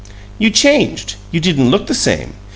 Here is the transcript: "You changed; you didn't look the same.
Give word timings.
"You 0.39 0.49
changed; 0.49 1.13
you 1.31 1.39
didn't 1.39 1.69
look 1.69 1.85
the 1.85 1.93
same. 1.93 2.33